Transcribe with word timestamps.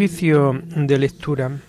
De 0.00 0.96
lectura. 0.96 1.60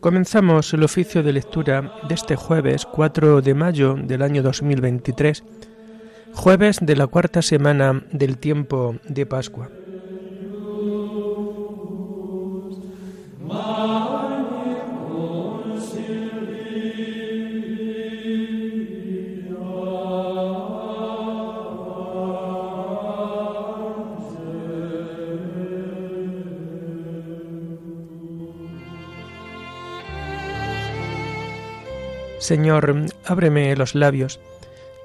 Comenzamos 0.00 0.74
el 0.74 0.82
oficio 0.82 1.22
de 1.22 1.32
lectura 1.32 1.92
de 2.08 2.14
este 2.16 2.34
jueves 2.34 2.84
4 2.84 3.42
de 3.42 3.54
mayo 3.54 3.94
del 3.94 4.22
año 4.22 4.42
2023 4.42 5.44
Jueves 6.38 6.78
de 6.80 6.94
la 6.94 7.08
cuarta 7.08 7.42
semana 7.42 8.04
del 8.12 8.38
tiempo 8.38 8.94
de 9.08 9.26
Pascua. 9.26 9.70
Señor, 32.38 32.94
ábreme 33.26 33.74
los 33.74 33.96
labios 33.96 34.38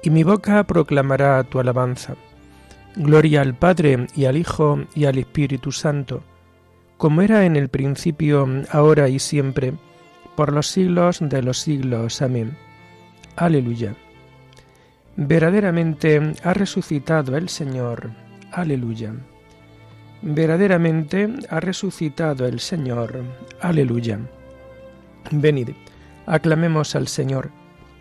y 0.04 0.10
mi 0.10 0.22
boca 0.22 0.62
proclamará 0.64 1.42
tu 1.44 1.58
alabanza. 1.58 2.14
Gloria 2.94 3.40
al 3.40 3.54
Padre 3.54 4.06
y 4.14 4.26
al 4.26 4.36
Hijo 4.36 4.84
y 4.94 5.06
al 5.06 5.16
Espíritu 5.16 5.72
Santo, 5.72 6.22
como 6.98 7.22
era 7.22 7.46
en 7.46 7.56
el 7.56 7.70
principio, 7.70 8.46
ahora 8.70 9.08
y 9.08 9.18
siempre, 9.18 9.72
por 10.36 10.52
los 10.52 10.66
siglos 10.66 11.20
de 11.22 11.42
los 11.42 11.58
siglos. 11.58 12.20
Amén. 12.20 12.54
Aleluya. 13.36 13.94
Verdaderamente 15.16 16.34
ha 16.42 16.52
resucitado 16.52 17.36
el 17.36 17.48
Señor. 17.48 18.10
Aleluya. 18.52 19.14
Verdaderamente 20.20 21.30
ha 21.48 21.60
resucitado 21.60 22.46
el 22.46 22.60
Señor. 22.60 23.22
Aleluya. 23.60 24.20
Venid, 25.30 25.70
aclamemos 26.26 26.94
al 26.94 27.08
Señor 27.08 27.63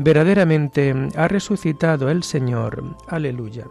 Verdaderamente 0.00 0.94
ha 1.16 1.26
resucitado 1.26 2.08
el 2.08 2.22
Señor. 2.22 2.84
Aleluya. 3.08 3.66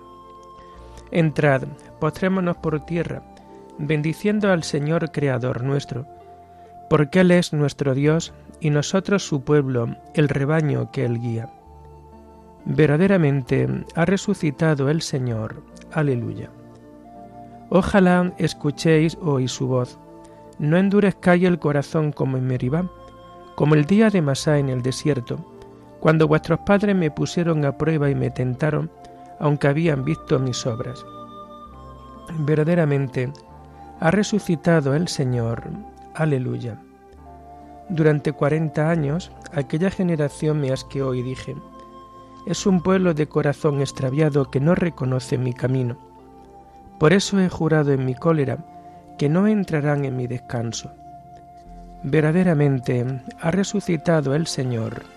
Entrad, 1.09 1.63
postrémonos 2.01 2.57
por 2.57 2.85
tierra, 2.85 3.23
bendiciendo 3.77 4.51
al 4.51 4.63
Señor 4.63 5.13
Creador 5.13 5.63
nuestro, 5.63 6.05
porque 6.89 7.21
Él 7.21 7.31
es 7.31 7.53
nuestro 7.53 7.93
Dios 7.95 8.33
y 8.59 8.71
nosotros 8.71 9.25
su 9.25 9.45
pueblo, 9.45 9.95
el 10.15 10.27
rebaño 10.27 10.91
que 10.91 11.05
Él 11.05 11.17
guía. 11.21 11.49
Verdaderamente 12.65 13.85
ha 13.95 14.03
resucitado 14.03 14.89
el 14.89 15.01
Señor. 15.01 15.63
Aleluya. 15.93 16.49
Ojalá 17.69 18.33
escuchéis 18.37 19.17
hoy 19.21 19.47
su 19.47 19.67
voz. 19.67 19.97
No 20.59 20.75
endurezcáis 20.75 21.45
el 21.45 21.57
corazón 21.57 22.11
como 22.11 22.35
en 22.35 22.47
Meribá, 22.47 22.91
como 23.55 23.75
el 23.75 23.85
día 23.85 24.09
de 24.09 24.21
Masá 24.21 24.59
en 24.59 24.67
el 24.67 24.81
desierto, 24.81 25.56
cuando 25.99 26.27
vuestros 26.27 26.59
padres 26.59 26.95
me 26.95 27.11
pusieron 27.11 27.65
a 27.65 27.77
prueba 27.77 28.09
y 28.09 28.15
me 28.15 28.29
tentaron, 28.29 28.91
aunque 29.39 29.67
habían 29.67 30.03
visto 30.03 30.39
mis 30.39 30.65
obras. 30.65 31.05
Verdaderamente, 32.39 33.31
ha 33.99 34.11
resucitado 34.11 34.93
el 34.95 35.07
Señor. 35.07 35.63
Aleluya. 36.13 36.79
Durante 37.89 38.33
cuarenta 38.33 38.89
años, 38.89 39.31
aquella 39.53 39.89
generación 39.89 40.59
me 40.59 40.71
asqueó 40.71 41.13
y 41.13 41.23
dije, 41.23 41.55
es 42.45 42.65
un 42.65 42.81
pueblo 42.81 43.13
de 43.13 43.27
corazón 43.27 43.81
extraviado 43.81 44.49
que 44.51 44.59
no 44.59 44.75
reconoce 44.75 45.37
mi 45.37 45.53
camino. 45.53 45.97
Por 46.99 47.13
eso 47.13 47.39
he 47.39 47.49
jurado 47.49 47.91
en 47.91 48.05
mi 48.05 48.15
cólera 48.15 48.57
que 49.17 49.29
no 49.29 49.47
entrarán 49.47 50.05
en 50.05 50.15
mi 50.15 50.27
descanso. 50.27 50.91
Verdaderamente 52.03 53.05
ha 53.41 53.51
resucitado 53.51 54.35
el 54.35 54.47
Señor. 54.47 55.16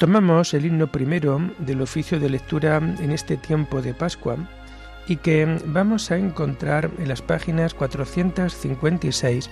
Tomamos 0.00 0.54
el 0.54 0.64
himno 0.64 0.86
primero 0.86 1.38
del 1.58 1.82
oficio 1.82 2.18
de 2.18 2.30
lectura 2.30 2.78
en 2.78 3.12
este 3.12 3.36
tiempo 3.36 3.82
de 3.82 3.92
Pascua 3.92 4.38
y 5.06 5.16
que 5.16 5.58
vamos 5.66 6.10
a 6.10 6.16
encontrar 6.16 6.90
en 6.96 7.06
las 7.06 7.20
páginas 7.20 7.74
456 7.74 9.50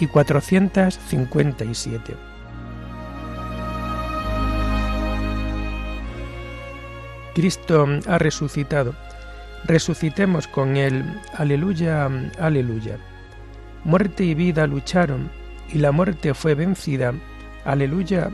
y 0.00 0.06
457. 0.06 2.14
Cristo 7.34 7.86
ha 8.06 8.16
resucitado. 8.16 8.94
Resucitemos 9.64 10.48
con 10.48 10.78
Él. 10.78 11.04
Aleluya, 11.34 12.08
aleluya. 12.38 12.96
Muerte 13.84 14.24
y 14.24 14.32
vida 14.32 14.66
lucharon, 14.66 15.30
y 15.70 15.80
la 15.80 15.92
muerte 15.92 16.32
fue 16.32 16.54
vencida. 16.54 17.12
Aleluya, 17.66 18.30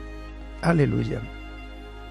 aleluya 0.63 1.21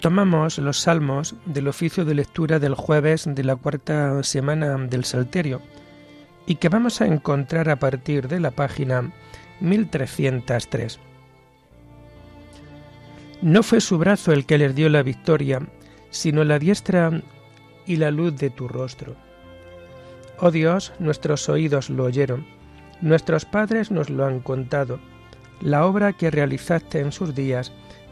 Tomamos 0.00 0.58
los 0.58 0.80
salmos 0.80 1.34
del 1.44 1.68
oficio 1.68 2.04
de 2.04 2.14
lectura 2.14 2.58
del 2.58 2.74
jueves 2.74 3.26
de 3.26 3.44
la 3.44 3.56
cuarta 3.56 4.22
semana 4.22 4.76
del 4.78 5.04
Salterio 5.04 5.60
y 6.46 6.56
que 6.56 6.68
vamos 6.70 7.00
a 7.00 7.06
encontrar 7.06 7.68
a 7.68 7.76
partir 7.76 8.26
de 8.28 8.40
la 8.40 8.50
página 8.50 9.12
1303. 9.60 10.98
No 13.42 13.62
fue 13.62 13.80
su 13.80 13.98
brazo 13.98 14.32
el 14.32 14.46
que 14.46 14.58
les 14.58 14.74
dio 14.74 14.88
la 14.88 15.02
victoria, 15.02 15.60
sino 16.10 16.44
la 16.44 16.58
diestra 16.58 17.22
y 17.86 17.96
la 17.96 18.10
luz 18.10 18.36
de 18.36 18.50
tu 18.50 18.68
rostro. 18.68 19.16
Oh 20.38 20.50
Dios, 20.50 20.92
nuestros 20.98 21.48
oídos 21.48 21.90
lo 21.90 22.04
oyeron, 22.04 22.46
Nuestros 23.00 23.46
padres 23.46 23.90
nos 23.90 24.10
lo 24.10 24.26
han 24.26 24.40
contado, 24.40 25.00
la 25.62 25.86
obra 25.86 26.12
que 26.12 26.30
realizaste 26.30 27.00
en 27.00 27.12
sus 27.12 27.34
días 27.34 27.72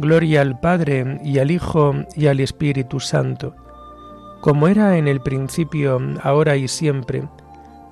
Gloria 0.00 0.42
al 0.42 0.60
Padre 0.60 1.20
y 1.24 1.40
al 1.40 1.50
Hijo 1.50 1.92
y 2.14 2.28
al 2.28 2.38
Espíritu 2.38 3.00
Santo, 3.00 3.56
como 4.40 4.68
era 4.68 4.96
en 4.96 5.08
el 5.08 5.20
principio, 5.20 5.98
ahora 6.22 6.54
y 6.54 6.68
siempre, 6.68 7.28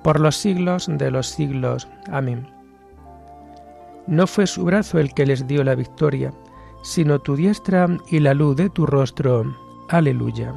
por 0.03 0.21
los 0.21 0.37
siglos 0.37 0.87
de 0.89 1.11
los 1.11 1.27
siglos. 1.27 1.85
Amén. 2.09 2.47
No 4.07 4.25
fue 4.25 4.47
su 4.47 4.63
brazo 4.63 4.99
el 4.99 5.13
que 5.13 5.25
les 5.25 5.47
dio 5.47 5.65
la 5.65 5.75
victoria, 5.75 6.31
sino 6.81 7.19
tu 7.19 7.35
diestra 7.35 7.89
y 8.09 8.19
la 8.19 8.33
luz 8.33 8.55
de 8.55 8.69
tu 8.69 8.85
rostro. 8.85 9.43
Aleluya. 9.89 10.53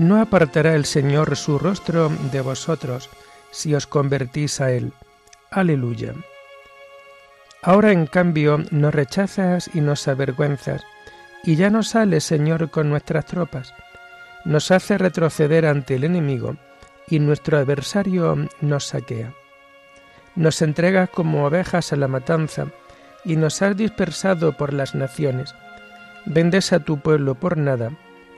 No 0.00 0.18
apartará 0.18 0.76
el 0.76 0.86
Señor 0.86 1.36
su 1.36 1.58
rostro 1.58 2.08
de 2.32 2.40
vosotros 2.40 3.10
si 3.50 3.74
os 3.74 3.86
convertís 3.86 4.62
a 4.62 4.72
Él. 4.72 4.94
Aleluya. 5.50 6.14
Ahora 7.60 7.92
en 7.92 8.06
cambio 8.06 8.64
nos 8.70 8.94
rechazas 8.94 9.68
y 9.74 9.82
nos 9.82 10.08
avergüenzas, 10.08 10.82
y 11.44 11.56
ya 11.56 11.68
no 11.68 11.82
sales, 11.82 12.24
Señor, 12.24 12.70
con 12.70 12.88
nuestras 12.88 13.26
tropas. 13.26 13.74
Nos 14.46 14.70
hace 14.70 14.96
retroceder 14.96 15.66
ante 15.66 15.96
el 15.96 16.04
enemigo, 16.04 16.56
y 17.06 17.18
nuestro 17.18 17.58
adversario 17.58 18.48
nos 18.62 18.86
saquea. 18.86 19.34
Nos 20.34 20.62
entregas 20.62 21.10
como 21.10 21.44
ovejas 21.44 21.92
a 21.92 21.96
la 21.96 22.08
matanza, 22.08 22.68
y 23.22 23.36
nos 23.36 23.60
has 23.60 23.76
dispersado 23.76 24.56
por 24.56 24.72
las 24.72 24.94
naciones. 24.94 25.54
Vendes 26.24 26.72
a 26.72 26.80
tu 26.80 27.00
pueblo 27.00 27.34
por 27.34 27.58
nada, 27.58 27.90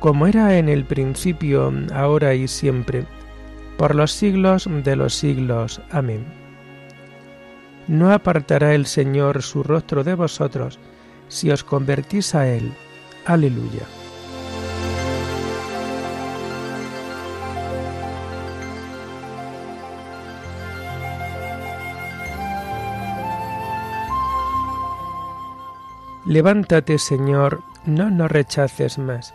como 0.00 0.26
era 0.26 0.58
en 0.58 0.68
el 0.68 0.84
principio, 0.84 1.72
ahora 1.92 2.34
y 2.34 2.48
siempre, 2.48 3.04
por 3.76 3.94
los 3.94 4.12
siglos 4.12 4.68
de 4.84 4.96
los 4.96 5.14
siglos. 5.14 5.80
Amén. 5.90 6.24
No 7.88 8.12
apartará 8.12 8.74
el 8.74 8.86
Señor 8.86 9.42
su 9.42 9.62
rostro 9.62 10.04
de 10.04 10.14
vosotros, 10.14 10.78
si 11.28 11.50
os 11.50 11.64
convertís 11.64 12.34
a 12.34 12.48
Él. 12.48 12.72
Aleluya. 13.26 13.82
Levántate, 26.26 26.98
Señor, 26.98 27.62
no 27.84 28.10
nos 28.10 28.30
rechaces 28.30 28.98
más 28.98 29.34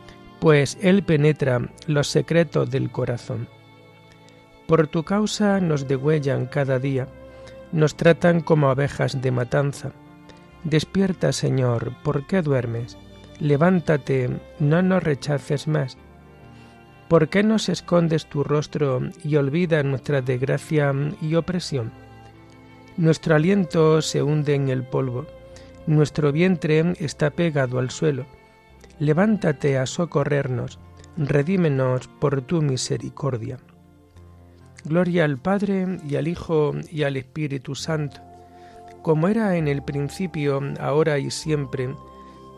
pues 0.41 0.75
Él 0.81 1.03
penetra 1.03 1.69
los 1.85 2.07
secretos 2.07 2.71
del 2.71 2.89
corazón. 2.89 3.47
Por 4.67 4.87
tu 4.87 5.03
causa 5.03 5.61
nos 5.61 5.87
degüellan 5.87 6.47
cada 6.47 6.79
día, 6.79 7.07
nos 7.71 7.95
tratan 7.95 8.41
como 8.41 8.71
abejas 8.71 9.21
de 9.21 9.29
matanza. 9.29 9.91
Despierta, 10.63 11.31
Señor, 11.31 11.93
¿por 12.03 12.25
qué 12.25 12.41
duermes? 12.41 12.97
Levántate, 13.39 14.31
no 14.59 14.81
nos 14.81 15.03
rechaces 15.03 15.67
más. 15.67 15.95
¿Por 17.07 17.29
qué 17.29 17.43
nos 17.43 17.69
escondes 17.69 18.25
tu 18.25 18.43
rostro 18.43 18.99
y 19.23 19.35
olvidas 19.35 19.85
nuestra 19.85 20.21
desgracia 20.21 20.91
y 21.21 21.35
opresión? 21.35 21.91
Nuestro 22.97 23.35
aliento 23.35 24.01
se 24.01 24.23
hunde 24.23 24.55
en 24.55 24.69
el 24.69 24.83
polvo, 24.83 25.27
nuestro 25.85 26.31
vientre 26.31 26.95
está 26.97 27.29
pegado 27.29 27.77
al 27.77 27.91
suelo 27.91 28.25
levántate 29.01 29.79
a 29.79 29.87
socorrernos, 29.87 30.77
redímenos 31.17 32.07
por 32.07 32.43
tu 32.43 32.61
misericordia. 32.61 33.57
Gloria 34.85 35.25
al 35.25 35.39
Padre 35.39 35.97
y 36.07 36.17
al 36.17 36.27
Hijo 36.27 36.73
y 36.91 37.01
al 37.01 37.17
Espíritu 37.17 37.73
Santo, 37.73 38.21
como 39.01 39.27
era 39.27 39.57
en 39.57 39.67
el 39.67 39.81
principio, 39.81 40.61
ahora 40.79 41.17
y 41.17 41.31
siempre, 41.31 41.95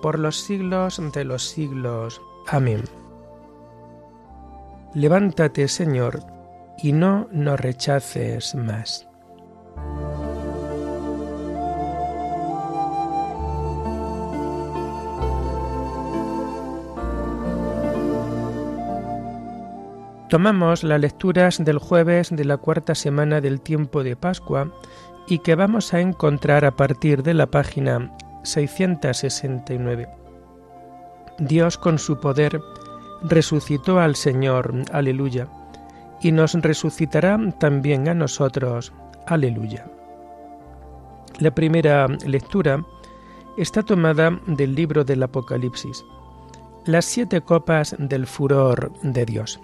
por 0.02 0.20
los 0.20 0.42
siglos 0.42 1.02
de 1.14 1.24
los 1.24 1.48
siglos. 1.48 2.22
Amén. 2.48 2.84
Levántate, 4.94 5.70
Señor, 5.70 6.20
y 6.78 6.92
no 6.92 7.30
nos 7.32 7.58
rechaces 7.58 8.54
más. 8.54 9.08
Tomamos 20.34 20.84
las 20.84 21.00
lecturas 21.00 21.64
del 21.64 21.78
jueves 21.78 22.32
de 22.32 22.44
la 22.44 22.58
cuarta 22.58 22.96
semana 22.96 23.40
del 23.40 23.62
tiempo 23.62 24.04
de 24.04 24.16
Pascua 24.16 24.74
y 25.28 25.38
que 25.38 25.54
vamos 25.54 25.94
a 25.94 26.00
encontrar 26.02 26.66
a 26.66 26.72
partir 26.72 27.22
de 27.22 27.36
la 27.36 27.46
página 27.46 28.12
669. 28.42 30.10
Dios 31.38 31.78
con 31.78 32.00
su 32.00 32.20
poder 32.20 32.60
resucitó 33.22 34.00
al 34.00 34.16
Señor, 34.16 34.74
aleluya, 34.92 35.50
y 36.20 36.32
nos 36.32 36.56
resucitará 36.56 37.38
también 37.60 38.10
a 38.10 38.16
nosotros, 38.16 38.92
aleluya. 39.28 39.86
La 41.38 41.54
primera 41.54 42.08
lectura 42.08 42.84
está 43.56 43.84
tomada 43.84 44.32
del 44.48 44.74
libro 44.74 45.04
del 45.04 45.22
Apocalipsis, 45.22 46.04
las 46.86 47.06
siete 47.06 47.42
copas 47.42 47.96
del 48.00 48.26
furor 48.26 48.92
de 49.04 49.26
Dios. 49.26 49.60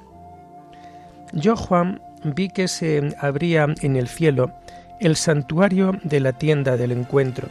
Yo 1.33 1.55
Juan 1.55 2.01
vi 2.23 2.49
que 2.49 2.67
se 2.67 3.15
abría 3.19 3.67
en 3.81 3.95
el 3.95 4.07
cielo 4.07 4.51
el 4.99 5.15
santuario 5.15 5.93
de 6.03 6.19
la 6.19 6.33
tienda 6.33 6.75
del 6.77 6.91
encuentro, 6.91 7.47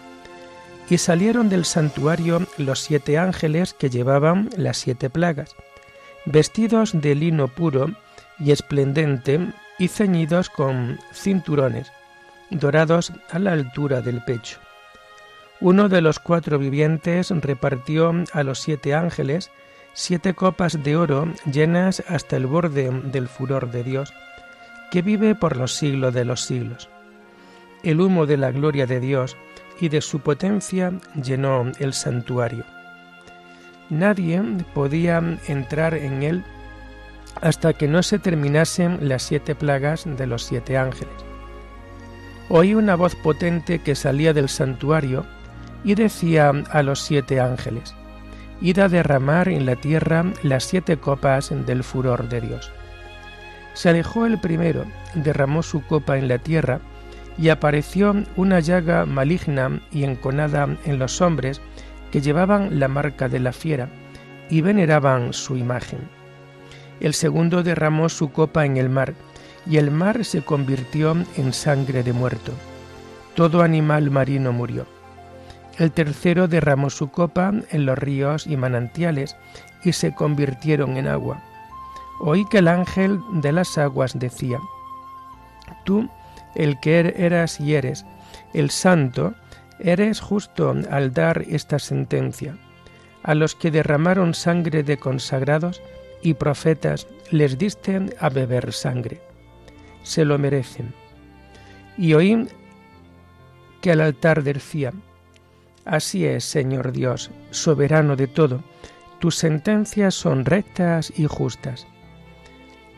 y 0.90 0.99
salieron 0.99 1.49
del 1.49 1.64
santuario 1.64 2.47
los 2.56 2.80
siete 2.80 3.18
ángeles 3.18 3.75
que 3.75 3.90
llevaban 3.90 4.49
las 4.56 4.78
siete 4.78 5.11
plagas, 5.11 5.54
vestidos 6.25 6.92
de 7.00 7.14
lino 7.14 7.49
puro 7.49 7.90
y 8.38 8.52
esplendente 8.52 9.49
y 9.78 9.88
ceñidos 9.88 10.50
con 10.50 10.99
cinturones, 11.12 11.92
dorados 12.50 13.12
a 13.30 13.38
la 13.38 13.52
altura 13.52 14.00
del 14.00 14.23
pecho. 14.25 14.58
Uno 15.61 15.88
de 15.88 16.00
los 16.00 16.18
cuatro 16.18 16.58
vivientes 16.58 17.30
repartió 17.30 18.12
a 18.32 18.42
los 18.42 18.61
siete 18.61 18.94
ángeles 18.94 19.50
siete 20.00 20.33
copas 20.33 20.81
de 20.85 20.97
oro 20.97 21.26
llenas 21.52 22.05
hasta 22.07 22.37
el 22.37 22.47
borde 22.47 22.88
del 23.11 23.26
furor 23.26 23.73
de 23.73 23.83
Dios, 23.83 24.14
que 24.93 25.02
vive 25.02 25.35
por 25.35 25.57
los 25.57 25.75
siglos 25.75 26.14
de 26.14 26.25
los 26.25 26.43
siglos. 26.43 26.88
El 27.83 28.00
humo 28.00 28.25
de 28.25 28.37
la 28.37 28.52
gloria 28.52 28.87
de 28.87 29.00
Dios 29.00 29.37
y 29.81 29.88
de 29.88 30.00
su 30.00 30.21
potencia 30.21 30.93
llenó 31.21 31.73
el 31.81 31.95
santuario. 31.95 32.64
Nadie 33.90 34.40
podía 34.73 35.21
entrar 35.49 35.95
en 35.95 36.23
él 36.23 36.45
hasta 37.43 37.73
que 37.73 37.88
no 37.88 38.05
se 38.05 38.21
terminasen 38.21 39.09
las 39.09 39.25
siete 39.25 39.57
plagas 39.57 40.05
de 40.07 40.28
los 40.28 40.45
siete 40.45 40.78
ángeles. 40.78 41.14
Oí 42.50 42.73
una 42.73 42.95
voz 42.95 43.17
potente 43.17 43.81
que 43.81 43.97
salía 43.97 44.33
del 44.33 44.49
santuario 44.49 45.26
y 45.83 45.97
decía 45.97 46.52
a 46.71 46.83
los 46.85 47.00
siete 47.00 47.40
ángeles, 47.40 47.97
Id 48.60 48.78
a 48.80 48.88
derramar 48.88 49.48
en 49.48 49.66
la 49.66 49.76
tierra 49.76 50.24
las 50.42 50.64
siete 50.64 50.96
copas 50.96 51.52
del 51.66 51.84
furor 51.84 52.28
de 52.28 52.40
Dios. 52.40 52.72
Se 53.74 53.90
alejó 53.90 54.26
el 54.26 54.40
primero, 54.40 54.84
derramó 55.14 55.62
su 55.62 55.82
copa 55.82 56.18
en 56.18 56.26
la 56.26 56.38
tierra, 56.38 56.80
y 57.38 57.50
apareció 57.50 58.24
una 58.34 58.58
llaga 58.58 59.06
maligna 59.06 59.80
y 59.92 60.02
enconada 60.02 60.68
en 60.84 60.98
los 60.98 61.20
hombres 61.20 61.60
que 62.10 62.20
llevaban 62.20 62.80
la 62.80 62.88
marca 62.88 63.28
de 63.28 63.38
la 63.38 63.52
fiera 63.52 63.88
y 64.50 64.60
veneraban 64.60 65.32
su 65.32 65.56
imagen. 65.56 66.00
El 66.98 67.14
segundo 67.14 67.62
derramó 67.62 68.08
su 68.08 68.32
copa 68.32 68.64
en 68.64 68.76
el 68.76 68.88
mar, 68.88 69.14
y 69.66 69.76
el 69.76 69.90
mar 69.90 70.24
se 70.24 70.42
convirtió 70.42 71.16
en 71.36 71.52
sangre 71.52 72.02
de 72.02 72.12
muerto. 72.12 72.52
Todo 73.34 73.62
animal 73.62 74.10
marino 74.10 74.52
murió. 74.52 74.98
El 75.78 75.92
tercero 75.92 76.49
derramó 76.49 76.90
su 76.90 77.11
copa 77.11 77.52
en 77.70 77.87
los 77.87 77.97
ríos 77.97 78.47
y 78.47 78.56
manantiales, 78.56 79.37
y 79.85 79.92
se 79.92 80.12
convirtieron 80.12 80.97
en 80.97 81.06
agua. 81.06 81.40
Oí 82.20 82.44
que 82.49 82.58
el 82.58 82.68
ángel 82.68 83.20
de 83.35 83.52
las 83.52 83.78
aguas 83.78 84.18
decía, 84.18 84.58
Tú 85.85 86.08
el 86.56 86.80
que 86.80 86.99
er-, 86.99 87.14
eras 87.16 87.61
y 87.61 87.75
eres, 87.75 88.04
el 88.54 88.70
santo, 88.70 89.35
eres 89.78 90.20
justo 90.20 90.75
al 90.90 91.12
dar 91.12 91.44
esta 91.49 91.78
sentencia. 91.78 92.56
A 93.23 93.35
los 93.35 93.54
que 93.54 93.70
derramaron 93.70 94.35
sangre 94.35 94.82
de 94.82 94.97
consagrados 94.97 95.80
y 96.23 96.35
profetas 96.35 97.06
les 97.30 97.56
diste 97.58 98.16
a 98.18 98.28
beber 98.28 98.73
sangre. 98.73 99.20
Se 100.02 100.25
lo 100.25 100.38
merecen. 100.38 100.92
Y 101.97 102.14
oí 102.14 102.49
que 103.80 103.92
al 103.92 104.00
altar 104.00 104.42
decía, 104.42 104.92
Así 105.85 106.26
es, 106.26 106.44
Señor 106.44 106.92
Dios, 106.92 107.30
soberano 107.50 108.16
de 108.16 108.26
todo, 108.26 108.62
tus 109.18 109.37
sentencias 109.37 110.14
son 110.14 110.44
rectas 110.44 111.12
y 111.16 111.26
justas. 111.26 111.87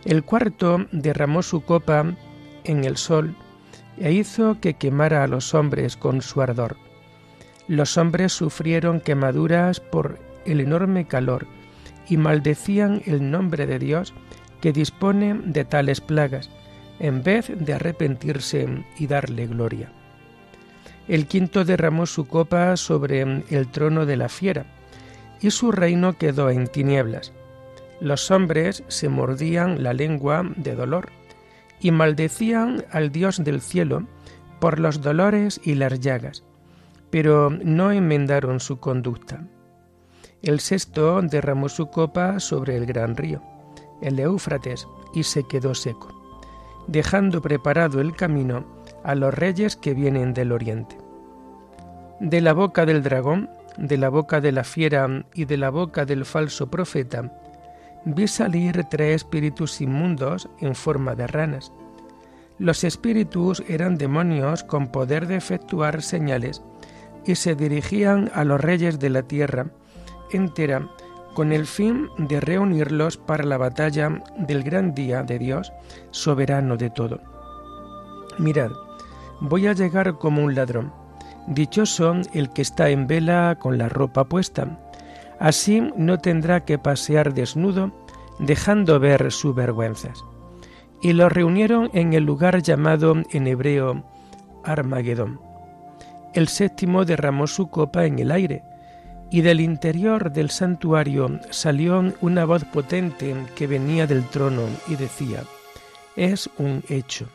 El 0.04 0.25
cuarto 0.25 0.87
derramó 0.92 1.42
su 1.42 1.62
copa 1.62 2.14
en 2.64 2.84
el 2.84 2.96
sol 2.96 3.37
e 3.99 4.12
hizo 4.12 4.60
que 4.60 4.75
quemara 4.75 5.25
a 5.25 5.28
los 5.28 5.54
hombres 5.54 5.96
con 5.96 6.22
su 6.22 6.40
ardor. 6.40 6.76
Los 7.68 7.96
hombres 7.99 8.32
sufrieron 8.32 9.00
quemaduras 9.00 9.80
por 9.80 10.18
el 10.44 10.60
enorme 10.60 11.06
calor 11.06 11.46
y 12.08 12.16
maldecían 12.16 13.02
el 13.06 13.30
nombre 13.30 13.66
de 13.66 13.78
Dios 13.78 14.12
que 14.60 14.72
dispone 14.72 15.40
de 15.44 15.64
tales 15.64 16.00
plagas, 16.00 16.50
en 16.99 17.22
vez 17.22 17.50
de 17.54 17.72
arrepentirse 17.72 18.84
y 18.99 19.06
darle 19.06 19.46
gloria. 19.46 19.92
El 21.10 21.26
quinto 21.26 21.64
derramó 21.64 22.06
su 22.06 22.28
copa 22.28 22.76
sobre 22.76 23.22
el 23.22 23.66
trono 23.72 24.06
de 24.06 24.16
la 24.16 24.28
fiera, 24.28 24.66
y 25.40 25.50
su 25.50 25.72
reino 25.72 26.16
quedó 26.16 26.50
en 26.50 26.68
tinieblas. 26.68 27.32
Los 28.00 28.30
hombres 28.30 28.84
se 28.86 29.08
mordían 29.08 29.82
la 29.82 29.92
lengua 29.92 30.48
de 30.54 30.76
dolor 30.76 31.08
y 31.80 31.90
maldecían 31.90 32.84
al 32.92 33.10
Dios 33.10 33.42
del 33.42 33.60
cielo 33.60 34.06
por 34.60 34.78
los 34.78 35.00
dolores 35.00 35.60
y 35.64 35.74
las 35.74 35.98
llagas, 35.98 36.44
pero 37.10 37.50
no 37.50 37.90
enmendaron 37.90 38.60
su 38.60 38.78
conducta. 38.78 39.48
El 40.42 40.60
sexto 40.60 41.20
derramó 41.22 41.68
su 41.68 41.90
copa 41.90 42.38
sobre 42.38 42.76
el 42.76 42.86
gran 42.86 43.16
río, 43.16 43.42
el 44.00 44.20
Éufrates, 44.20 44.86
y 45.12 45.24
se 45.24 45.42
quedó 45.42 45.74
seco, 45.74 46.06
dejando 46.86 47.42
preparado 47.42 48.00
el 48.00 48.14
camino 48.14 48.64
a 49.02 49.16
los 49.16 49.34
reyes 49.34 49.74
que 49.74 49.92
vienen 49.92 50.34
del 50.34 50.52
oriente. 50.52 51.00
De 52.20 52.42
la 52.42 52.52
boca 52.52 52.84
del 52.84 53.02
dragón, 53.02 53.48
de 53.78 53.96
la 53.96 54.10
boca 54.10 54.42
de 54.42 54.52
la 54.52 54.62
fiera 54.62 55.24
y 55.32 55.46
de 55.46 55.56
la 55.56 55.70
boca 55.70 56.04
del 56.04 56.26
falso 56.26 56.70
profeta, 56.70 57.32
vi 58.04 58.28
salir 58.28 58.84
tres 58.90 59.16
espíritus 59.16 59.80
inmundos 59.80 60.46
en 60.60 60.74
forma 60.74 61.14
de 61.14 61.26
ranas. 61.26 61.72
Los 62.58 62.84
espíritus 62.84 63.62
eran 63.68 63.96
demonios 63.96 64.64
con 64.64 64.88
poder 64.88 65.26
de 65.26 65.36
efectuar 65.36 66.02
señales 66.02 66.62
y 67.24 67.36
se 67.36 67.54
dirigían 67.54 68.30
a 68.34 68.44
los 68.44 68.60
reyes 68.60 68.98
de 68.98 69.08
la 69.08 69.22
tierra 69.22 69.68
entera 70.30 70.86
con 71.34 71.52
el 71.52 71.66
fin 71.66 72.08
de 72.18 72.38
reunirlos 72.40 73.16
para 73.16 73.44
la 73.44 73.56
batalla 73.56 74.22
del 74.36 74.62
gran 74.62 74.94
día 74.94 75.22
de 75.22 75.38
Dios, 75.38 75.72
soberano 76.10 76.76
de 76.76 76.90
todo. 76.90 77.20
Mirad, 78.36 78.72
voy 79.40 79.68
a 79.68 79.72
llegar 79.72 80.18
como 80.18 80.44
un 80.44 80.54
ladrón. 80.54 81.00
Dichoso 81.50 82.14
el 82.33 82.50
que 82.50 82.62
está 82.62 82.88
en 82.88 83.07
vela 83.07 83.59
con 83.61 83.76
la 83.76 83.88
ropa 83.88 84.25
puesta 84.25 84.78
Así 85.40 85.80
no 85.97 86.19
tendrá 86.19 86.66
que 86.66 86.78
pasear 86.78 87.33
desnudo, 87.33 87.90
dejando 88.38 89.00
ver 89.00 89.33
sus 89.33 89.54
vergüenzas. 89.54 90.23
Y 91.00 91.14
lo 91.14 91.30
reunieron 91.30 91.90
en 91.95 92.12
el 92.12 92.25
lugar 92.25 92.62
llamado 92.62 93.14
en 93.30 93.47
hebreo 93.47 94.04
Armagedón. 94.64 95.40
El 96.35 96.49
séptimo 96.49 97.07
derramó 97.07 97.47
su 97.47 97.71
copa 97.71 98.04
en 98.04 98.19
el 98.19 98.30
aire, 98.30 98.62
y 99.30 99.40
del 99.40 99.61
interior 99.61 100.30
del 100.30 100.50
santuario 100.50 101.40
salió 101.49 102.12
una 102.21 102.45
voz 102.45 102.64
potente 102.66 103.35
que 103.57 103.66
venía 103.66 104.07
del 104.07 104.25
trono 104.26 104.64
y 104.88 104.97
decía, 104.97 105.45
es 106.16 106.50
un 106.59 106.85
hecho. 106.90 107.28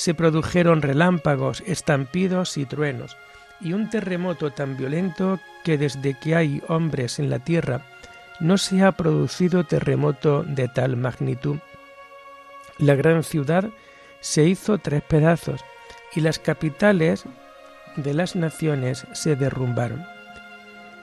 Se 0.00 0.14
produjeron 0.14 0.80
relámpagos, 0.80 1.62
estampidos 1.66 2.56
y 2.56 2.64
truenos, 2.64 3.18
y 3.60 3.74
un 3.74 3.90
terremoto 3.90 4.50
tan 4.50 4.78
violento 4.78 5.40
que 5.62 5.76
desde 5.76 6.18
que 6.18 6.34
hay 6.34 6.62
hombres 6.68 7.18
en 7.18 7.28
la 7.28 7.40
tierra 7.40 7.82
no 8.40 8.56
se 8.56 8.82
ha 8.82 8.92
producido 8.92 9.64
terremoto 9.64 10.42
de 10.42 10.68
tal 10.68 10.96
magnitud. 10.96 11.58
La 12.78 12.94
gran 12.94 13.22
ciudad 13.22 13.68
se 14.20 14.44
hizo 14.44 14.78
tres 14.78 15.02
pedazos 15.02 15.60
y 16.14 16.22
las 16.22 16.38
capitales 16.38 17.24
de 17.96 18.14
las 18.14 18.36
naciones 18.36 19.06
se 19.12 19.36
derrumbaron. 19.36 20.02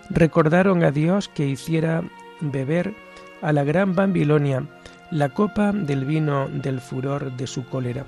Recordaron 0.09 0.83
a 0.83 0.89
Dios 0.89 1.29
que 1.29 1.45
hiciera 1.45 2.01
beber 2.41 2.95
a 3.43 3.53
la 3.53 3.63
gran 3.63 3.93
Babilonia 3.93 4.63
la 5.11 5.29
copa 5.29 5.71
del 5.71 6.03
vino 6.03 6.47
del 6.49 6.81
furor 6.81 7.31
de 7.33 7.45
su 7.45 7.63
cólera. 7.69 8.03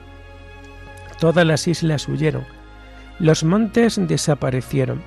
Todas 1.19 1.45
las 1.45 1.67
islas 1.67 2.07
huyeron, 2.07 2.45
los 3.19 3.43
montes 3.43 3.99
desaparecieron, 4.07 5.01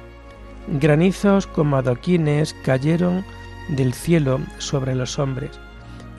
granizos 0.80 1.46
como 1.46 1.76
adoquines 1.76 2.54
cayeron 2.64 3.24
del 3.68 3.94
cielo 3.94 4.40
sobre 4.58 4.94
los 4.94 5.18
hombres, 5.18 5.58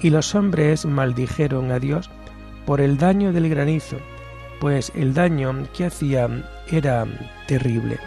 y 0.02 0.10
los 0.10 0.34
hombres 0.36 0.86
maldijeron 0.86 1.72
a 1.72 1.80
Dios 1.80 2.10
por 2.66 2.82
el 2.82 2.98
daño 2.98 3.32
del 3.32 3.50
granizo, 3.50 3.98
pues 4.60 4.92
el 4.96 5.14
daño 5.14 5.68
que 5.74 5.86
hacía 5.86 6.28
era 6.68 7.06
terrible. 7.48 8.00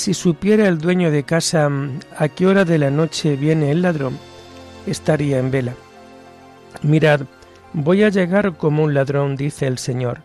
Si 0.00 0.14
supiera 0.14 0.66
el 0.66 0.78
dueño 0.78 1.10
de 1.10 1.24
casa 1.24 1.68
a 2.16 2.28
qué 2.30 2.46
hora 2.46 2.64
de 2.64 2.78
la 2.78 2.90
noche 2.90 3.36
viene 3.36 3.70
el 3.70 3.82
ladrón, 3.82 4.18
estaría 4.86 5.38
en 5.38 5.50
vela. 5.50 5.74
Mirad, 6.80 7.20
voy 7.74 8.02
a 8.02 8.08
llegar 8.08 8.56
como 8.56 8.84
un 8.84 8.94
ladrón, 8.94 9.36
dice 9.36 9.66
el 9.66 9.76
Señor. 9.76 10.22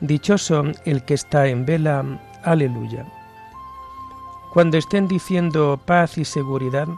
Dichoso 0.00 0.64
el 0.84 1.04
que 1.04 1.14
está 1.14 1.46
en 1.46 1.64
vela. 1.64 2.04
Aleluya. 2.42 3.06
Cuando 4.52 4.76
estén 4.76 5.06
diciendo 5.06 5.80
paz 5.86 6.18
y 6.18 6.24
seguridad, 6.24 6.88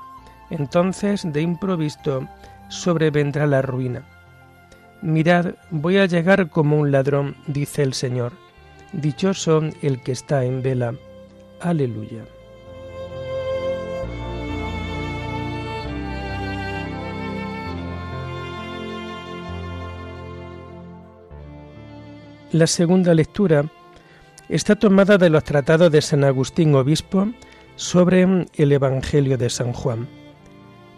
entonces 0.48 1.30
de 1.30 1.42
improviso 1.42 2.26
sobrevendrá 2.70 3.46
la 3.46 3.60
ruina. 3.60 4.02
Mirad, 5.02 5.56
voy 5.70 5.98
a 5.98 6.06
llegar 6.06 6.48
como 6.48 6.78
un 6.78 6.90
ladrón, 6.90 7.36
dice 7.48 7.82
el 7.82 7.92
Señor. 7.92 8.32
Dichoso 8.94 9.60
el 9.82 10.00
que 10.02 10.12
está 10.12 10.42
en 10.46 10.62
vela. 10.62 10.94
Aleluya. 11.60 12.24
La 22.52 22.68
segunda 22.68 23.14
lectura 23.14 23.64
está 24.48 24.76
tomada 24.76 25.18
de 25.18 25.28
los 25.28 25.42
tratados 25.42 25.90
de 25.90 26.00
San 26.00 26.22
Agustín 26.22 26.74
Obispo 26.76 27.28
sobre 27.74 28.46
el 28.54 28.72
Evangelio 28.72 29.36
de 29.36 29.50
San 29.50 29.72
Juan. 29.72 30.08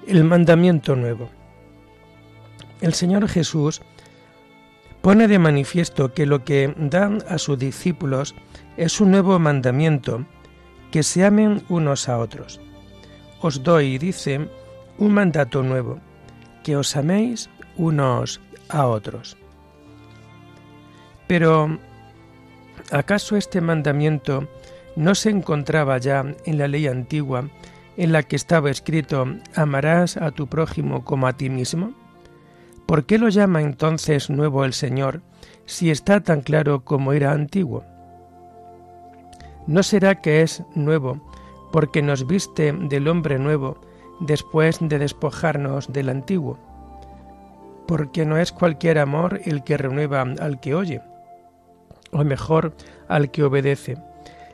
El 0.06 0.24
mandamiento 0.24 0.94
nuevo. 0.96 1.30
El 2.82 2.92
Señor 2.92 3.26
Jesús 3.28 3.80
pone 5.00 5.28
de 5.28 5.38
manifiesto 5.38 6.12
que 6.12 6.26
lo 6.26 6.44
que 6.44 6.74
dan 6.76 7.22
a 7.28 7.38
sus 7.38 7.58
discípulos 7.58 8.34
es 8.76 9.00
un 9.00 9.12
nuevo 9.12 9.38
mandamiento, 9.38 10.26
que 10.90 11.02
se 11.02 11.24
amen 11.24 11.62
unos 11.68 12.08
a 12.08 12.18
otros. 12.18 12.60
Os 13.40 13.62
doy, 13.62 13.98
dice, 13.98 14.48
un 14.98 15.12
mandato 15.12 15.62
nuevo, 15.62 16.00
que 16.62 16.76
os 16.76 16.96
améis 16.96 17.50
unos 17.76 18.40
a 18.68 18.86
otros. 18.86 19.36
Pero, 21.26 21.78
¿acaso 22.90 23.36
este 23.36 23.60
mandamiento 23.60 24.48
no 24.96 25.14
se 25.14 25.30
encontraba 25.30 25.98
ya 25.98 26.24
en 26.44 26.58
la 26.58 26.68
ley 26.68 26.86
antigua 26.86 27.48
en 27.96 28.12
la 28.12 28.22
que 28.22 28.36
estaba 28.36 28.70
escrito, 28.70 29.26
amarás 29.54 30.16
a 30.16 30.30
tu 30.30 30.46
prójimo 30.46 31.04
como 31.04 31.26
a 31.26 31.32
ti 31.32 31.50
mismo? 31.50 31.92
¿Por 32.86 33.04
qué 33.04 33.18
lo 33.18 33.28
llama 33.28 33.62
entonces 33.62 34.30
nuevo 34.30 34.64
el 34.64 34.72
Señor 34.72 35.22
si 35.64 35.90
está 35.90 36.20
tan 36.20 36.40
claro 36.40 36.84
como 36.84 37.12
era 37.12 37.32
antiguo? 37.32 37.84
¿No 39.66 39.82
será 39.82 40.20
que 40.20 40.42
es 40.42 40.62
nuevo 40.74 41.18
porque 41.72 42.00
nos 42.00 42.26
viste 42.26 42.72
del 42.72 43.08
hombre 43.08 43.38
nuevo 43.38 43.78
después 44.20 44.78
de 44.80 44.98
despojarnos 44.98 45.92
del 45.92 46.08
antiguo? 46.08 46.56
Porque 47.88 48.24
no 48.24 48.38
es 48.38 48.52
cualquier 48.52 48.98
amor 48.98 49.40
el 49.44 49.64
que 49.64 49.76
renueva 49.76 50.22
al 50.22 50.60
que 50.60 50.74
oye, 50.74 51.02
o 52.12 52.22
mejor, 52.22 52.74
al 53.08 53.32
que 53.32 53.42
obedece, 53.42 53.96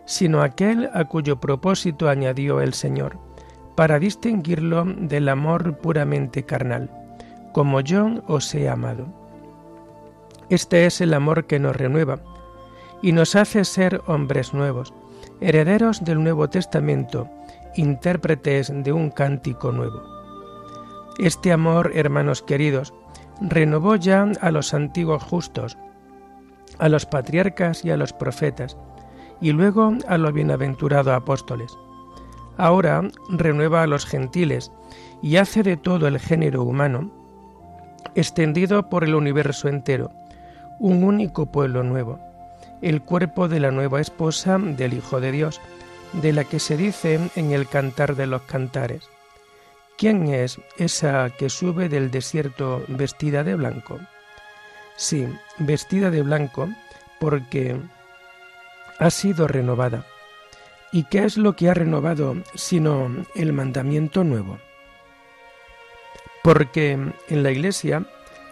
sino 0.07 0.41
aquel 0.41 0.89
a 0.95 1.05
cuyo 1.05 1.39
propósito 1.41 2.09
añadió 2.09 2.63
el 2.63 2.73
Señor, 2.73 3.19
para 3.77 3.99
distinguirlo 3.99 4.85
del 4.85 5.29
amor 5.29 5.77
puramente 5.77 6.45
carnal, 6.45 6.91
como 7.53 7.81
yo 7.81 8.23
os 8.27 8.55
he 8.55 8.69
amado. 8.69 9.07
Este 10.49 10.87
es 10.87 11.03
el 11.03 11.13
amor 11.13 11.47
que 11.47 11.59
nos 11.59 11.77
renueva 11.77 12.19
y 13.03 13.13
nos 13.13 13.37
hace 13.37 13.65
ser 13.65 14.01
hombres 14.07 14.55
nuevos, 14.55 14.93
herederos 15.43 16.05
del 16.05 16.23
Nuevo 16.23 16.49
Testamento, 16.49 17.29
intérpretes 17.75 18.73
de 18.75 18.93
un 18.93 19.11
cántico 19.11 19.73
nuevo. 19.73 20.03
Este 21.19 21.53
amor, 21.53 21.91
hermanos 21.95 22.43
queridos, 22.43 22.95
renovó 23.41 23.97
ya 23.97 24.31
a 24.41 24.51
los 24.53 24.73
antiguos 24.73 25.23
justos, 25.23 25.77
a 26.79 26.89
los 26.89 27.07
patriarcas 27.07 27.85
y 27.85 27.91
a 27.91 27.97
los 27.97 28.13
profetas, 28.13 28.77
y 29.41 29.53
luego 29.53 29.93
a 30.07 30.17
los 30.17 30.33
bienaventurados 30.33 31.13
apóstoles. 31.13 31.77
Ahora 32.57 33.03
renueva 33.29 33.83
a 33.83 33.87
los 33.89 34.07
gentiles 34.07 34.71
y 35.23 35.37
hace 35.37 35.65
de 35.65 35.77
todo 35.77 36.07
el 36.07 36.21
género 36.21 36.63
humano, 36.63 37.11
extendido 38.15 38.89
por 38.89 39.03
el 39.03 39.15
universo 39.15 39.69
entero, 39.69 40.13
un 40.79 41.03
único 41.03 41.47
pueblo 41.47 41.83
nuevo, 41.83 42.21
el 42.83 43.01
cuerpo 43.01 43.49
de 43.49 43.61
la 43.61 43.71
nueva 43.71 44.01
esposa 44.01 44.59
del 44.59 44.93
Hijo 44.93 45.21
de 45.21 45.33
Dios, 45.33 45.61
de 46.13 46.33
la 46.33 46.45
que 46.45 46.59
se 46.59 46.77
dice 46.77 47.19
en 47.37 47.53
el 47.53 47.69
Cantar 47.69 48.17
de 48.17 48.27
los 48.27 48.43
Cantares. 48.43 49.09
¿Quién 49.97 50.29
es 50.29 50.61
esa 50.79 51.31
que 51.31 51.49
sube 51.49 51.89
del 51.89 52.11
desierto 52.11 52.85
vestida 52.89 53.45
de 53.45 53.55
blanco? 53.55 54.01
Sí, 54.97 55.27
vestida 55.59 56.11
de 56.11 56.23
blanco, 56.23 56.69
porque 57.21 57.81
ha 58.99 59.11
sido 59.11 59.47
renovada. 59.47 60.05
¿Y 60.91 61.05
qué 61.05 61.25
es 61.25 61.39
lo 61.39 61.57
que 61.57 61.71
ha 61.71 61.75
renovado 61.75 62.37
sino 62.55 63.11
el 63.35 63.53
mandamiento 63.53 64.25
nuevo? 64.25 64.59
Porque 66.43 66.93
en 66.93 67.43
la 67.43 67.51
Iglesia 67.51 68.05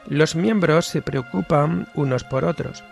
los 0.07 0.37
miembros 0.37 0.87
se 0.87 1.03
preocupan 1.03 1.89
unos 1.95 2.25
por 2.25 2.45
otros, 2.45 2.83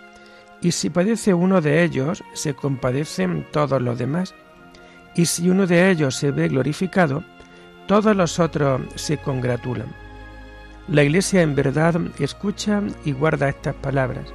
y 0.60 0.72
si 0.72 0.90
padece 0.90 1.34
uno 1.34 1.60
de 1.60 1.84
ellos, 1.84 2.24
se 2.32 2.54
compadecen 2.54 3.46
todos 3.52 3.80
los 3.80 3.98
demás, 3.98 4.34
y 5.14 5.26
si 5.26 5.50
uno 5.50 5.66
de 5.66 5.90
ellos 5.90 6.16
se 6.16 6.30
ve 6.30 6.48
glorificado, 6.48 7.22
todos 7.86 8.14
los 8.14 8.38
otros 8.38 8.82
se 8.94 9.18
congratulan. 9.18 9.88
La 10.88 11.02
Iglesia 11.02 11.42
en 11.42 11.54
verdad 11.54 12.00
escucha 12.18 12.82
y 13.04 13.12
guarda 13.12 13.48
estas 13.48 13.74
palabras. 13.76 14.26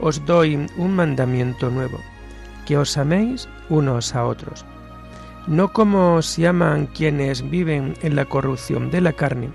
Os 0.00 0.24
doy 0.26 0.66
un 0.76 0.94
mandamiento 0.94 1.70
nuevo, 1.70 1.98
que 2.66 2.76
os 2.76 2.96
améis 2.96 3.48
unos 3.68 4.14
a 4.14 4.24
otros, 4.24 4.64
no 5.46 5.72
como 5.72 6.22
se 6.22 6.46
aman 6.46 6.86
quienes 6.86 7.48
viven 7.50 7.94
en 8.02 8.16
la 8.16 8.24
corrupción 8.24 8.90
de 8.90 9.00
la 9.00 9.12
carne, 9.12 9.50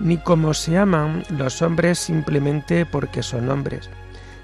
ni 0.00 0.18
como 0.18 0.54
se 0.54 0.78
aman 0.78 1.24
los 1.30 1.62
hombres 1.62 1.98
simplemente 1.98 2.86
porque 2.86 3.22
son 3.22 3.50
hombres, 3.50 3.90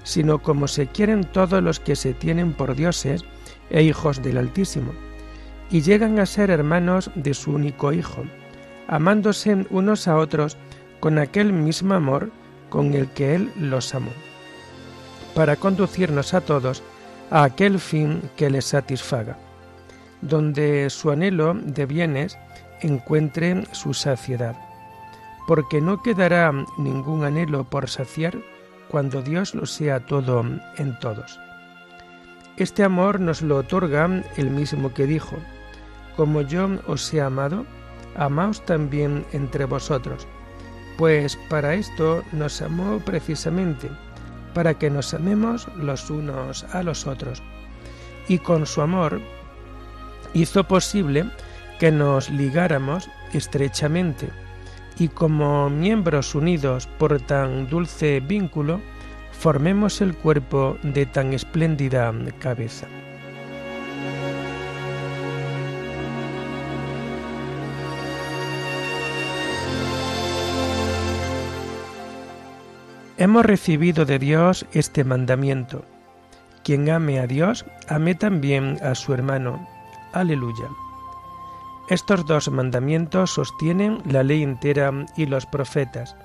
sino 0.03 0.39
como 0.39 0.67
se 0.67 0.87
quieren 0.87 1.23
todos 1.23 1.61
los 1.61 1.79
que 1.79 1.95
se 1.95 2.13
tienen 2.13 2.53
por 2.53 2.75
dioses 2.75 3.23
e 3.69 3.83
hijos 3.83 4.21
del 4.21 4.37
Altísimo, 4.37 4.93
y 5.69 5.81
llegan 5.81 6.19
a 6.19 6.25
ser 6.25 6.49
hermanos 6.49 7.11
de 7.15 7.33
su 7.33 7.51
único 7.51 7.93
Hijo, 7.93 8.23
amándose 8.87 9.65
unos 9.69 10.07
a 10.07 10.17
otros 10.17 10.57
con 10.99 11.17
aquel 11.17 11.53
mismo 11.53 11.93
amor 11.93 12.31
con 12.69 12.93
el 12.93 13.07
que 13.09 13.35
Él 13.35 13.51
los 13.57 13.95
amó, 13.95 14.11
para 15.33 15.55
conducirnos 15.55 16.33
a 16.33 16.41
todos 16.41 16.83
a 17.29 17.43
aquel 17.43 17.79
fin 17.79 18.21
que 18.35 18.49
les 18.49 18.65
satisfaga, 18.65 19.37
donde 20.21 20.89
su 20.89 21.09
anhelo 21.11 21.53
de 21.53 21.85
bienes 21.85 22.37
encuentre 22.81 23.63
su 23.71 23.93
saciedad, 23.93 24.55
porque 25.47 25.79
no 25.79 26.01
quedará 26.01 26.51
ningún 26.77 27.23
anhelo 27.23 27.63
por 27.63 27.89
saciar 27.89 28.37
cuando 28.91 29.21
Dios 29.21 29.55
lo 29.55 29.65
sea 29.65 30.01
todo 30.05 30.45
en 30.77 30.99
todos. 30.99 31.39
Este 32.57 32.83
amor 32.83 33.19
nos 33.19 33.41
lo 33.41 33.57
otorga 33.57 34.23
el 34.37 34.51
mismo 34.51 34.93
que 34.93 35.07
dijo, 35.07 35.37
como 36.15 36.41
yo 36.41 36.69
os 36.85 37.11
he 37.13 37.21
amado, 37.21 37.65
amaos 38.15 38.63
también 38.65 39.25
entre 39.31 39.65
vosotros 39.65 40.27
pues 41.01 41.35
para 41.49 41.73
esto 41.73 42.23
nos 42.31 42.61
amó 42.61 42.99
precisamente, 42.99 43.89
para 44.53 44.75
que 44.75 44.91
nos 44.91 45.15
amemos 45.15 45.67
los 45.75 46.11
unos 46.11 46.63
a 46.75 46.83
los 46.83 47.07
otros. 47.07 47.41
Y 48.27 48.37
con 48.37 48.67
su 48.67 48.81
amor 48.81 49.19
hizo 50.35 50.63
posible 50.63 51.25
que 51.79 51.91
nos 51.91 52.29
ligáramos 52.29 53.09
estrechamente 53.33 54.29
y 54.97 55.07
como 55.07 55.69
miembros 55.69 56.35
unidos 56.35 56.87
por 56.97 57.19
tan 57.21 57.67
dulce 57.69 58.19
vínculo, 58.19 58.79
formemos 59.31 60.01
el 60.01 60.15
cuerpo 60.15 60.77
de 60.83 61.05
tan 61.05 61.33
espléndida 61.33 62.13
cabeza. 62.39 62.87
Hemos 73.17 73.45
recibido 73.45 74.05
de 74.05 74.17
Dios 74.17 74.65
este 74.73 75.03
mandamiento. 75.03 75.85
Quien 76.63 76.89
ame 76.89 77.19
a 77.19 77.27
Dios, 77.27 77.65
ame 77.87 78.15
también 78.15 78.79
a 78.81 78.95
su 78.95 79.13
hermano. 79.13 79.67
Aleluya. 80.11 80.69
Estos 81.91 82.25
dos 82.25 82.49
mandamientos 82.49 83.29
sostienen 83.29 84.01
la 84.05 84.23
ley 84.23 84.41
entera 84.41 84.91
y 85.15 85.27
los 85.27 85.45
profetas. 85.45 86.15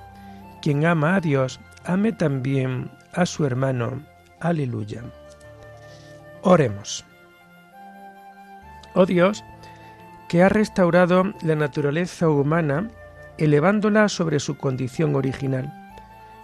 Quien 0.63 0.87
ama 0.87 1.17
a 1.17 1.21
Dios, 1.21 1.61
ame 1.85 2.13
también 2.13 2.91
a 3.13 3.27
su 3.27 3.45
hermano. 3.45 4.03
Aleluya. 4.41 5.03
Oremos. 6.41 7.05
Oh 8.95 9.05
Dios, 9.05 9.45
que 10.29 10.43
ha 10.43 10.49
restaurado 10.49 11.35
la 11.43 11.55
naturaleza 11.55 12.31
humana 12.31 12.89
elevándola 13.37 14.09
sobre 14.09 14.41
su 14.41 14.57
condición 14.57 15.15
original 15.15 15.71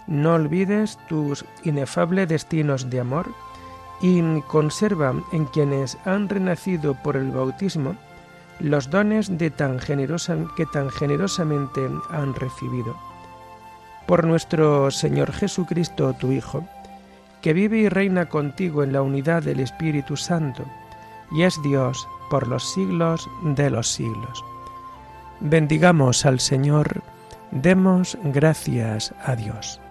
no 0.07 0.33
olvides 0.33 0.97
tus 1.07 1.45
inefables 1.63 2.27
destinos 2.27 2.89
de 2.89 2.99
amor 2.99 3.33
y 4.01 4.21
conserva 4.41 5.13
en 5.31 5.45
quienes 5.45 5.97
han 6.05 6.27
renacido 6.27 6.93
por 6.95 7.15
el 7.15 7.31
bautismo 7.31 7.95
los 8.59 8.89
dones 8.89 9.37
de 9.37 9.49
tan 9.49 9.79
generosa, 9.79 10.37
que 10.55 10.65
tan 10.65 10.89
generosamente 10.89 11.81
han 12.09 12.33
recibido. 12.35 12.95
Por 14.05 14.25
nuestro 14.25 14.91
Señor 14.91 15.31
Jesucristo, 15.31 16.13
tu 16.13 16.31
Hijo, 16.31 16.67
que 17.41 17.53
vive 17.53 17.77
y 17.79 17.89
reina 17.89 18.27
contigo 18.27 18.83
en 18.83 18.93
la 18.93 19.01
unidad 19.01 19.43
del 19.43 19.59
Espíritu 19.59 20.15
Santo, 20.15 20.63
y 21.31 21.43
es 21.43 21.61
Dios 21.61 22.07
por 22.29 22.47
los 22.47 22.71
siglos 22.73 23.29
de 23.43 23.69
los 23.69 23.89
siglos. 23.89 24.43
Bendigamos 25.39 26.25
al 26.25 26.39
Señor, 26.39 27.01
demos 27.51 28.17
gracias 28.23 29.13
a 29.25 29.35
Dios. 29.35 29.82